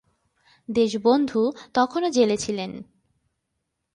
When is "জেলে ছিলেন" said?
2.09-2.71